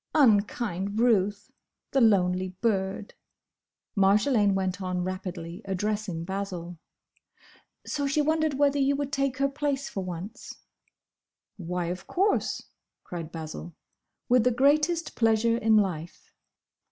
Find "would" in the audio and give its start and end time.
8.95-9.11